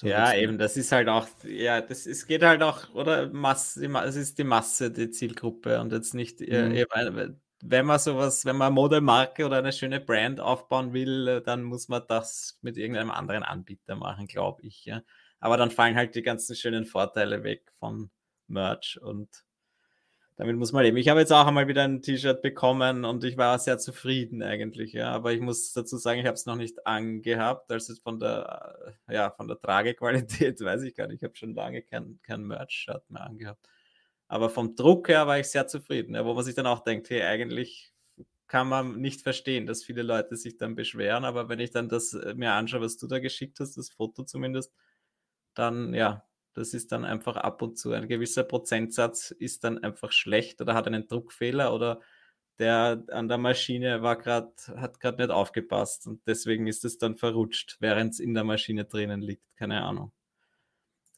[0.00, 3.84] So ja, eben, das ist halt auch, ja, das es geht halt auch, oder Masse,
[4.06, 6.82] es ist die Masse, die Zielgruppe und jetzt nicht, äh, Mhm.
[6.82, 11.42] eben, wenn man sowas, wenn man eine Modemarke oder eine schöne Brand aufbauen will, äh,
[11.42, 15.02] dann muss man das mit irgendeinem anderen Anbieter machen, glaube ich, ja.
[15.40, 18.10] Aber dann fallen halt die ganzen schönen Vorteile weg von
[18.46, 19.28] Merch und
[20.38, 20.96] damit muss man leben.
[20.98, 24.92] Ich habe jetzt auch einmal wieder ein T-Shirt bekommen und ich war sehr zufrieden eigentlich,
[24.92, 25.10] ja.
[25.10, 27.72] Aber ich muss dazu sagen, ich habe es noch nicht angehabt.
[27.72, 31.16] Also von der, ja, von der Tragequalität weiß ich gar nicht.
[31.16, 33.68] Ich habe schon lange kein, kein Merch-Shirt mehr angehabt.
[34.28, 37.10] Aber vom Druck her war ich sehr zufrieden, ja, wo man sich dann auch denkt,
[37.10, 37.92] hey, eigentlich
[38.46, 41.24] kann man nicht verstehen, dass viele Leute sich dann beschweren.
[41.24, 44.22] Aber wenn ich dann das äh, mir anschaue, was du da geschickt hast, das Foto
[44.22, 44.72] zumindest,
[45.54, 46.27] dann ja,
[46.58, 50.74] das ist dann einfach ab und zu ein gewisser Prozentsatz ist dann einfach schlecht oder
[50.74, 52.00] hat einen Druckfehler oder
[52.58, 57.16] der an der Maschine war gerade, hat gerade nicht aufgepasst und deswegen ist es dann
[57.16, 59.44] verrutscht, während es in der Maschine drinnen liegt.
[59.56, 60.12] Keine Ahnung.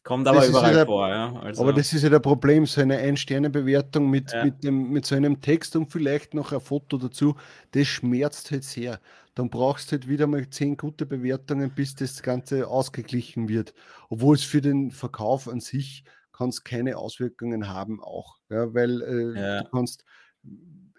[0.02, 1.32] Kommt aber Das überall ja- vor, ja.
[1.40, 4.44] Also, Aber das ist ja der Problem, so eine Ein-Sterne-Bewertung mit, Ja.
[4.44, 7.36] mit, dem, mit so einem Text und vielleicht noch ein Foto dazu,
[7.72, 8.98] das schmerzt halt sehr.
[9.40, 13.72] Dann brauchst du halt wieder mal zehn gute Bewertungen, bis das Ganze ausgeglichen wird.
[14.10, 18.36] Obwohl es für den Verkauf an sich kann es keine Auswirkungen haben auch.
[18.50, 19.62] Ja, weil äh, Ja.
[19.62, 20.04] du kannst,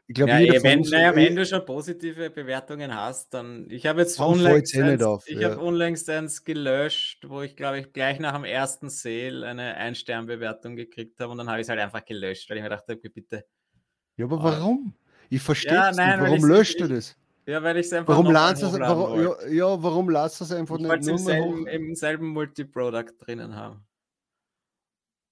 [0.08, 3.70] ich glaube, ja, wenn, naja, wenn du schon positive Bewertungen hast, dann.
[3.70, 5.52] Ich habe jetzt unlängst, eh eins, auf, ich ja.
[5.52, 10.76] habe unlängst eins gelöscht, wo ich glaube ich gleich nach dem ersten Sale eine Ein-Stern-Bewertung
[10.76, 13.10] gekriegt habe und dann habe ich es halt einfach gelöscht, weil ich mir dachte, okay,
[13.10, 13.46] bitte.
[14.18, 14.96] ja, aber warum?
[15.30, 16.20] Ich verstehe Ja, es nicht.
[16.20, 17.16] Warum löscht du das?
[17.46, 18.64] Ja, weil ich es einfach Warum es?
[18.64, 21.96] hochladen Warum, ja, ja, warum ladst du es einfach Ich nicht wollte es im im
[21.96, 23.86] selben Multiproduct drinnen haben.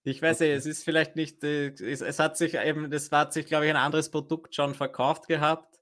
[0.03, 3.33] Ich weiß eh, es ist vielleicht nicht, äh, es, es hat sich eben, das hat
[3.33, 5.79] sich, glaube ich, ein anderes Produkt schon verkauft gehabt.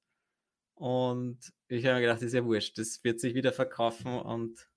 [0.74, 4.68] Und ich habe mir gedacht, ist ja wurscht, das wird sich wieder verkaufen und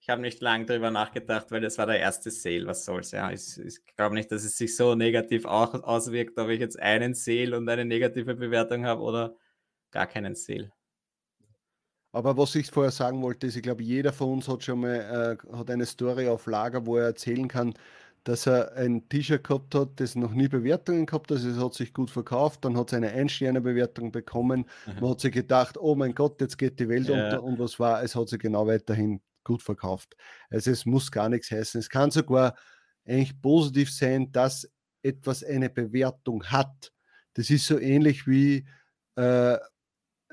[0.00, 3.30] ich habe nicht lange darüber nachgedacht, weil das war der erste Sale, was soll's, ja.
[3.30, 7.14] Ich, ich glaube nicht, dass es sich so negativ auch auswirkt, ob ich jetzt einen
[7.14, 9.36] Sale und eine negative Bewertung habe oder
[9.92, 10.72] gar keinen Sale.
[12.14, 15.38] Aber was ich vorher sagen wollte, ist, ich glaube, jeder von uns hat schon mal
[15.50, 17.72] äh, hat eine Story auf Lager, wo er erzählen kann,
[18.24, 21.74] dass er ein T-Shirt gehabt hat, das noch nie Bewertungen gehabt hat, also es hat
[21.74, 24.66] sich gut verkauft, dann hat es eine Ein-Sterne-Bewertung bekommen.
[25.00, 27.14] Man hat sich gedacht, oh mein Gott, jetzt geht die Welt Ja.
[27.24, 30.14] unter und was war, es hat sich genau weiterhin gut verkauft.
[30.50, 31.80] Also es muss gar nichts heißen.
[31.80, 32.54] Es kann sogar
[33.06, 34.70] eigentlich positiv sein, dass
[35.02, 36.92] etwas eine Bewertung hat.
[37.34, 38.66] Das ist so ähnlich wie
[39.16, 39.58] äh,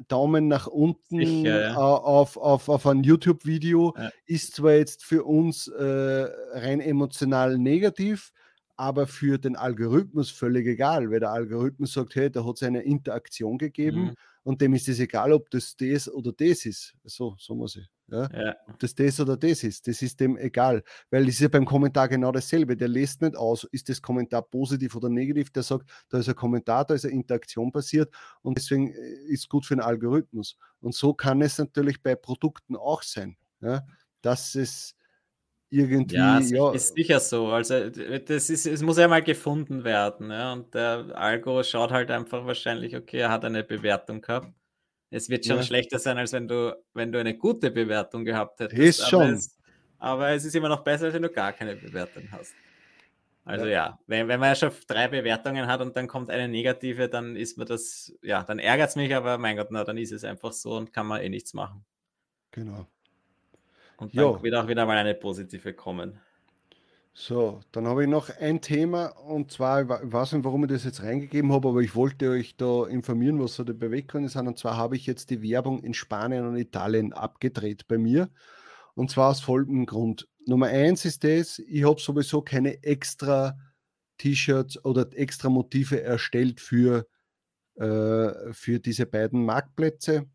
[0.07, 1.73] Daumen nach unten Sicher, ja.
[1.73, 4.09] äh, auf, auf, auf ein YouTube-Video Ja.
[4.25, 8.31] ist zwar jetzt für uns äh, rein emotional negativ,
[8.77, 12.81] aber für den Algorithmus völlig egal, weil der Algorithmus sagt, hey, da hat es eine
[12.81, 14.15] Interaktion gegeben Mhm.
[14.49, 16.95] Und dem ist es egal, ob das das oder das ist.
[17.03, 17.87] So, so muss ich.
[18.07, 18.27] Ja?
[18.33, 18.55] Ja.
[18.67, 20.81] Ob das das oder das ist, das ist dem egal,
[21.11, 22.75] weil es ist ja beim Kommentar genau dasselbe.
[22.75, 26.35] Der lässt nicht aus, ist das Kommentar positiv oder negativ, der sagt, da ist ein
[26.35, 30.57] Kommentar, da ist eine Interaktion passiert und deswegen äh, ist gut für den Algorithmus.
[30.79, 33.85] Und so kann es natürlich bei Produkten auch sein, ja?
[34.23, 34.95] dass es
[35.69, 37.49] irgendwie, Ja, ja, es ist sicher so.
[37.49, 40.31] Also das ist, es muss ja mal gefunden werden.
[40.31, 40.53] Ja?
[40.53, 44.51] Und der Algo schaut halt einfach wahrscheinlich, okay, er hat eine Bewertung gehabt.
[45.11, 45.63] Es wird schon Ja.
[45.63, 48.99] schlechter sein, als wenn du, wenn du eine gute Bewertung gehabt hättest.
[48.99, 49.33] Ist aber schon.
[49.33, 49.59] Es,
[49.99, 52.57] aber es ist immer noch besser, als wenn du gar keine Bewertung hast.
[53.45, 56.47] Also ja, ja wenn, wenn man ja schon drei Bewertungen hat und dann kommt eine
[56.49, 59.97] negative, dann ist mir das, ja, dann ärgert es mich, aber mein Gott, na, dann
[59.97, 61.85] ist es einfach so und kann man eh nichts machen.
[62.51, 62.87] Genau.
[63.99, 64.43] Und dann jo.
[64.43, 66.19] wird auch wieder mal eine positive kommen.
[67.13, 70.85] So, dann habe ich noch ein Thema und zwar, ich weiß nicht, warum ich das
[70.85, 74.47] jetzt reingegeben habe, aber ich wollte euch da informieren, was so die Beweggründe sind.
[74.47, 78.29] Und zwar habe ich jetzt die Werbung in Spanien und Italien abgedreht bei mir.
[78.95, 80.29] Und zwar aus folgendem Grund.
[80.45, 83.57] Nummer eins ist das, ich habe sowieso keine extra
[84.17, 87.05] T-Shirts oder extra Motive erstellt für,
[87.75, 90.25] äh, für diese beiden Marktplätze.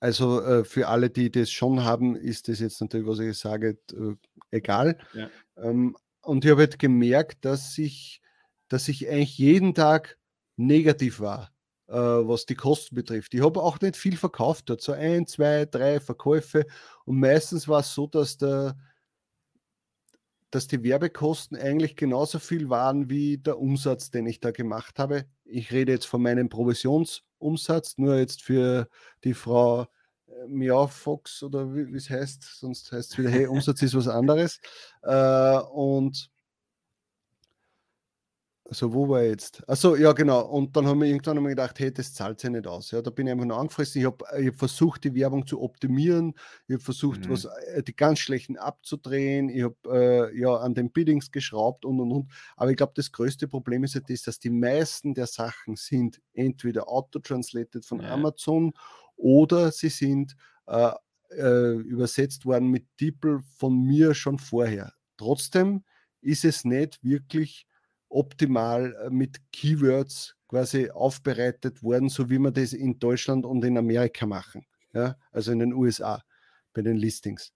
[0.00, 3.78] Also äh, für alle, die das schon haben, ist das jetzt natürlich, was ich sage,
[3.92, 4.14] äh,
[4.50, 4.98] egal.
[5.12, 5.28] Ja.
[5.56, 8.20] Ähm, und ich habe halt gemerkt, dass ich,
[8.68, 10.18] dass ich eigentlich jeden Tag
[10.56, 11.50] negativ war,
[11.88, 13.34] äh, was die Kosten betrifft.
[13.34, 16.66] Ich habe auch nicht viel verkauft dort, so ein, zwei, drei Verkäufe.
[17.04, 18.76] Und meistens war es so, dass der,
[20.50, 25.26] dass die Werbekosten eigentlich genauso viel waren wie der Umsatz, den ich da gemacht habe.
[25.44, 28.88] Ich rede jetzt von meinem Provisions- Umsatz, nur jetzt für
[29.24, 33.82] die Frau äh, Miau Fox oder wie es heißt, sonst heißt es wieder, hey, Umsatz
[33.82, 34.60] ist was anderes.
[35.02, 36.30] Äh, und
[38.68, 39.66] also wo war ich jetzt?
[39.66, 40.42] Achso, ja genau.
[40.42, 42.90] Und dann haben wir irgendwann einmal gedacht, hey, das zahlt sich nicht aus.
[42.90, 44.00] Ja, da bin ich einfach nur angefressen.
[44.00, 46.34] Ich habe hab versucht, die Werbung zu optimieren.
[46.66, 47.30] Ich habe versucht, mhm.
[47.30, 49.48] was, äh, die ganz schlechten abzudrehen.
[49.48, 52.32] Ich habe äh, ja an den Biddings geschraubt und und und.
[52.56, 56.20] Aber ich glaube, das größte Problem ist ja das, dass die meisten der Sachen sind
[56.34, 58.12] entweder auto-translated von ja.
[58.12, 58.74] Amazon
[59.16, 60.90] oder sie sind äh,
[61.30, 64.92] äh, übersetzt worden mit DeepL von mir schon vorher.
[65.16, 65.84] Trotzdem
[66.20, 67.66] ist es nicht wirklich
[68.08, 73.76] optimal äh, mit Keywords quasi aufbereitet worden, so wie wir das in Deutschland und in
[73.76, 75.16] Amerika machen, ja?
[75.30, 76.22] also in den USA
[76.72, 77.52] bei den Listings.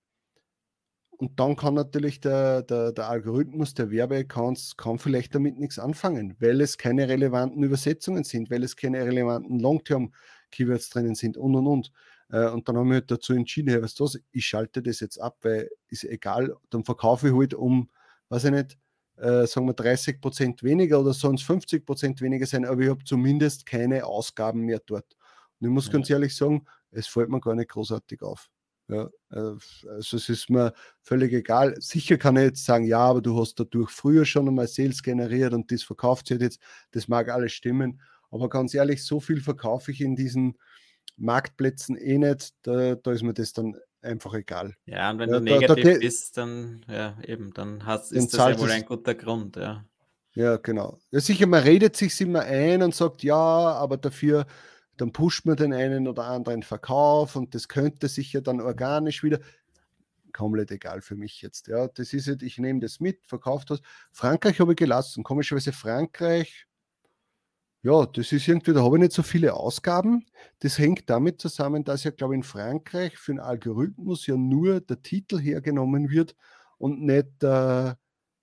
[1.22, 6.34] Und dann kann natürlich der, der, der Algorithmus der Werbeaccounts kann vielleicht damit nichts anfangen,
[6.40, 11.66] weil es keine relevanten Übersetzungen sind, weil es keine relevanten Long-Term-Keywords drinnen sind und und
[11.68, 11.92] und.
[12.30, 14.98] Äh, und dann haben wir halt dazu entschieden, hey, weißt du was, ich schalte das
[14.98, 17.88] jetzt ab, weil ist egal, dann verkaufe ich halt um,
[18.28, 18.78] weiß ich nicht,
[19.22, 23.04] äh, sagen wir 30 Prozent weniger oder sonst 50 Prozent weniger sein, aber ich habe
[23.04, 25.16] zumindest keine Ausgaben mehr dort.
[25.60, 25.92] Und ich muss ja.
[25.92, 28.50] ganz ehrlich sagen, es fällt mir gar nicht großartig auf.
[28.88, 29.54] Ja, äh,
[29.88, 31.76] also es ist mir völlig egal.
[31.80, 35.54] Sicher kann ich jetzt sagen, ja, aber du hast dadurch früher schon einmal Sales generiert
[35.54, 36.60] und das verkauft sich jetzt.
[36.90, 38.00] Das mag alles stimmen.
[38.32, 40.58] Aber ganz ehrlich, so viel verkaufe ich in diesen
[41.16, 42.54] Marktplätzen eh nicht.
[42.62, 44.74] Da, da ist mir das dann einfach egal.
[44.86, 48.34] Ja, und wenn ja, du negativ da, da, bist, dann, ja, eben, dann hast, ist
[48.34, 49.84] das ja wohl ein guter Grund, ja.
[50.34, 50.98] Ja, genau.
[51.10, 54.46] Ja, sicher, man redet sich immer ein und sagt, ja, aber dafür,
[54.96, 59.40] dann pusht man den einen oder anderen Verkauf und das könnte sicher dann organisch wieder.
[60.32, 61.68] Komplett egal für mich jetzt.
[61.68, 63.82] Ja, das ist es, ich nehme das mit, verkauft das.
[64.10, 65.22] Frankreich habe ich gelassen.
[65.22, 66.66] Komischerweise Frankreich
[67.84, 70.24] ja, das ist irgendwie, da habe ich nicht so viele Ausgaben.
[70.60, 74.80] Das hängt damit zusammen, dass ja, glaube ich, in Frankreich für einen Algorithmus ja nur
[74.80, 76.36] der Titel hergenommen wird
[76.78, 77.94] und nicht, äh,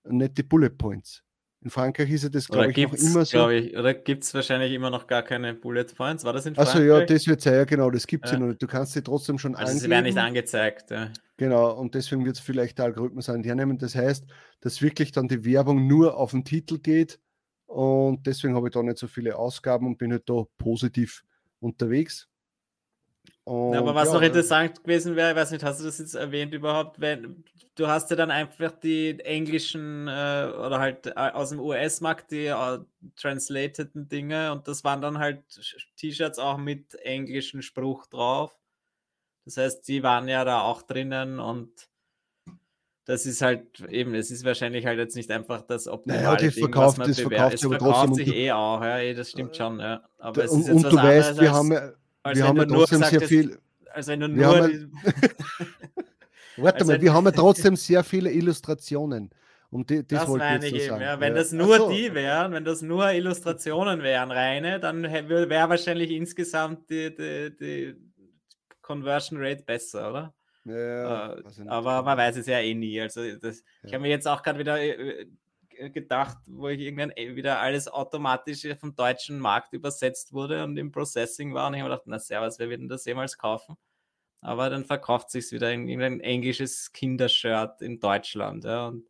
[0.04, 1.22] nicht die Bullet Points.
[1.62, 3.50] In Frankreich ist ja das, glaube ich, noch immer so.
[3.50, 6.24] Ich, oder gibt es wahrscheinlich immer noch gar keine Bullet Points?
[6.24, 6.74] War das in Frankreich?
[6.74, 8.36] Also ja, das wird sein, ja genau, das gibt es ja.
[8.36, 8.40] ja.
[8.40, 8.62] noch nicht.
[8.62, 9.84] Du kannst sie trotzdem schon also angeben.
[9.84, 10.90] sie werden nicht angezeigt.
[10.90, 11.10] Ja.
[11.38, 13.78] Genau, und deswegen wird es vielleicht der Algorithmus an hernehmen.
[13.78, 14.24] Das heißt,
[14.60, 17.18] dass wirklich dann die Werbung nur auf den Titel geht
[17.70, 21.22] und deswegen habe ich da nicht so viele Ausgaben und bin halt da positiv
[21.60, 22.28] unterwegs.
[23.44, 26.14] Und, aber was ja, noch interessant gewesen wäre, ich weiß nicht, hast du das jetzt
[26.14, 27.44] erwähnt überhaupt, wenn
[27.76, 32.46] du hast ja dann einfach die englischen äh, oder halt äh, aus dem US-Markt die
[32.46, 32.80] äh,
[33.14, 35.44] translateden Dinge und das waren dann halt
[35.96, 38.52] T-Shirts auch mit englischen Spruch drauf.
[39.44, 41.89] Das heißt, die waren ja da auch drinnen und
[43.10, 46.54] das ist halt eben, es ist wahrscheinlich halt jetzt nicht einfach das optimale naja, das
[46.54, 49.56] Ding, verkauft, was man das verkauft, es verkauft sich eh auch, ja, eh, das stimmt
[49.56, 50.00] schon, ja.
[50.18, 51.92] Aber es ist jetzt und was du weißt, wir haben ja,
[52.32, 53.58] wir haben ja trotzdem sehr viel.
[53.92, 54.70] Als wenn du nur.
[56.56, 59.30] warte mal, wir haben ja trotzdem sehr viele Illustrationen.
[59.70, 61.18] Und die, das, das meine ich eben, ja.
[61.18, 61.38] Wenn ja.
[61.38, 61.90] das nur so.
[61.90, 67.96] die wären, wenn das nur Illustrationen wären, reine, dann wäre wahrscheinlich insgesamt die, die, die
[68.82, 70.34] Conversion Rate besser, oder?
[70.64, 73.00] Ja, äh, aber man weiß es ja eh nie.
[73.00, 75.26] Also das, ich habe mir jetzt auch gerade wieder äh,
[75.70, 80.76] äh, gedacht, wo ich irgendwann eh wieder alles automatisch vom deutschen Markt übersetzt wurde und
[80.76, 83.76] im Processing war und ich habe gedacht, na servus, wer wird denn das jemals kaufen?
[84.42, 88.64] Aber dann verkauft sich wieder in irgendein englisches Kindershirt in Deutschland.
[88.64, 89.06] Ja, und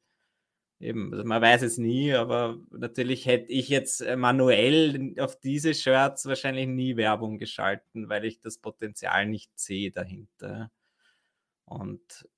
[0.81, 6.27] eben, also man weiß es nie, aber natürlich hätte ich jetzt manuell auf diese Shirts
[6.27, 10.71] wahrscheinlich nie Werbung geschalten, weil ich das Potenzial nicht sehe dahinter.
[11.71, 12.29] Und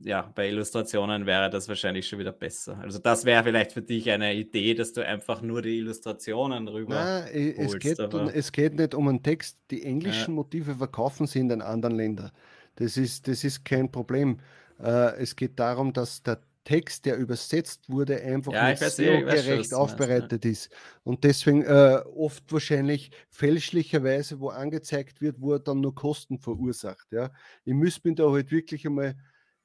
[0.00, 2.78] ja, bei Illustrationen wäre das wahrscheinlich schon wieder besser.
[2.78, 6.94] Also das wäre vielleicht für dich eine Idee, dass du einfach nur die Illustrationen rüber
[6.94, 9.58] Nein, es, geht, es geht nicht um einen Text.
[9.70, 10.34] Die englischen ja.
[10.34, 12.30] Motive verkaufen sie in den anderen Ländern.
[12.76, 14.40] Das ist, das ist kein Problem.
[14.78, 20.44] Äh, es geht darum, dass der Text, der übersetzt wurde, einfach ja, nicht SEO-gerecht aufbereitet
[20.44, 20.70] ist.
[21.02, 27.06] Und deswegen äh, oft wahrscheinlich fälschlicherweise wo angezeigt wird, wo er dann nur Kosten verursacht.
[27.12, 27.30] Ja.
[27.64, 29.14] Ich müsste mich da halt wirklich einmal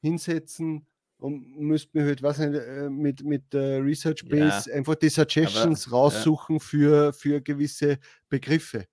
[0.01, 0.85] hinsetzen
[1.17, 5.09] und müsste mir halt, was nicht, äh, mit, mit äh, Research Base ja, einfach die
[5.09, 6.61] Suggestions aber, raussuchen ja.
[6.61, 8.85] für, für gewisse Begriffe.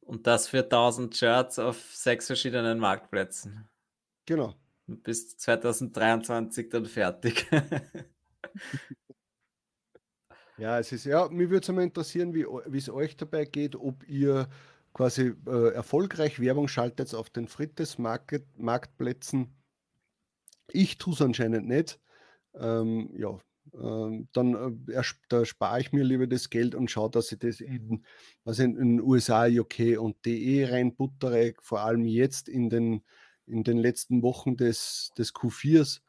[0.00, 3.68] Und das für 1000 Shirts auf sechs verschiedenen Marktplätzen.
[4.26, 4.54] Genau.
[4.86, 7.46] Bis 2023 dann fertig.
[10.58, 13.76] ja, es ist ja, mich würde es mal interessieren, wie, wie es euch dabei geht,
[13.76, 14.48] ob ihr
[14.92, 19.56] quasi äh, erfolgreich Werbung schaltet auf den Frittes Market, Marktplätzen.
[20.68, 21.98] Ich tue es anscheinend nicht.
[22.54, 23.38] Ähm, ja,
[23.72, 27.60] ähm, dann äh, da spare ich mir lieber das Geld und schaue, dass ich das
[27.60, 28.04] in,
[28.44, 33.02] was in, in USA, UK und DE reinbuttere, vor allem jetzt in den,
[33.46, 36.00] in den letzten Wochen des, des Q4s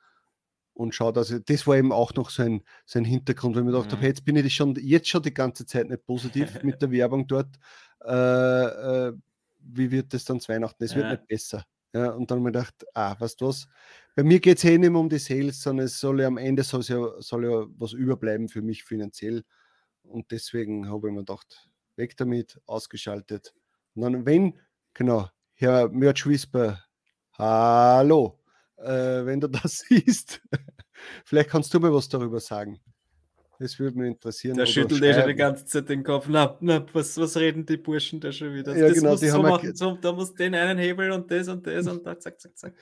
[0.73, 3.63] und schaue, dass ich, das war eben auch noch so ein, so ein Hintergrund, weil
[3.63, 3.97] ich mir gedacht mhm.
[3.97, 7.27] habe, jetzt bin ich schon, jetzt schon die ganze Zeit nicht positiv mit der Werbung
[7.27, 7.55] dort.
[8.03, 9.13] Äh, äh,
[9.59, 10.83] wie wird das dann zu Weihnachten?
[10.83, 11.65] Es wird nicht besser.
[11.93, 13.67] Ja, und dann habe ich gedacht, ah, weißt du was?
[14.15, 16.37] Bei mir geht es eh nicht mehr um die Sales, sondern es soll ja am
[16.37, 19.43] Ende soll ja, soll ja was überbleiben für mich finanziell.
[20.03, 23.55] Und deswegen habe ich mir gedacht, weg damit, ausgeschaltet.
[23.93, 24.59] Und dann, wenn,
[24.93, 26.83] genau, Herr Merch Whisper,
[27.37, 28.39] hallo,
[28.77, 30.41] äh, wenn du das siehst,
[31.25, 32.79] vielleicht kannst du mir was darüber sagen.
[33.59, 34.57] Das würde mich interessieren.
[34.57, 36.25] Der schüttelt eh schon die ganze Zeit den Kopf.
[36.27, 38.75] Na, na was, was reden die Burschen da schon wieder?
[38.75, 39.75] Ja, das genau, muss so machen.
[39.75, 42.73] So, da muss den einen Hebel und das und das und da, zack, zack, zack.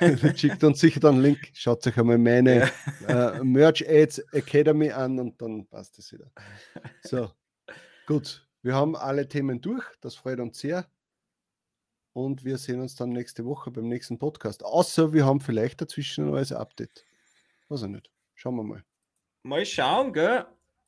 [0.36, 1.50] schickt uns sicher dann einen Link.
[1.52, 2.70] Schaut euch einmal meine
[3.06, 3.32] ja.
[3.32, 6.30] äh, Merch Ads Academy an und dann passt es wieder.
[7.02, 7.30] So,
[8.06, 8.46] gut.
[8.62, 9.84] Wir haben alle Themen durch.
[10.00, 10.86] Das freut uns sehr.
[12.14, 14.64] Und wir sehen uns dann nächste Woche beim nächsten Podcast.
[14.64, 17.04] Außer wir haben vielleicht dazwischen ein neues Update.
[17.68, 18.08] Weiß ich nicht.
[18.34, 18.84] Schauen wir mal.
[19.42, 20.46] Mal schauen, gell?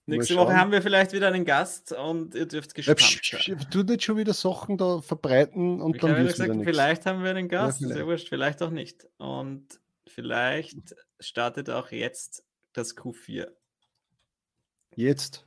[0.09, 3.67] Nächste Woche haben wir vielleicht wieder einen Gast und ihr dürft gespannt sein.
[3.73, 7.31] Du nicht schon wieder Sachen da verbreiten und ich dann habe gesagt, vielleicht haben wir
[7.31, 9.09] einen Gast, ja, sehr wurscht, vielleicht auch nicht.
[9.19, 13.49] Und vielleicht startet auch jetzt das Q4.
[14.95, 15.45] Jetzt?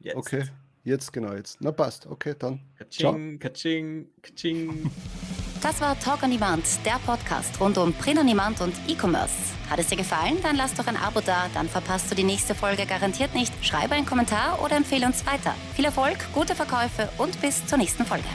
[0.00, 0.16] Jetzt.
[0.16, 0.44] Okay,
[0.84, 1.58] jetzt genau jetzt.
[1.60, 2.60] Na passt, okay, dann.
[2.78, 4.90] Kaching, kaching, kaching.
[5.62, 9.32] Das war Talk on Demand, der Podcast rund um Print on Demand und E-Commerce.
[9.70, 10.36] Hat es dir gefallen?
[10.42, 13.52] Dann lass doch ein Abo da, dann verpasst du die nächste Folge garantiert nicht.
[13.64, 15.54] Schreibe einen Kommentar oder empfehle uns weiter.
[15.74, 18.28] Viel Erfolg, gute Verkäufe und bis zur nächsten Folge.